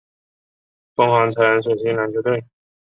[0.95, 2.43] 凤凰城水星篮球队。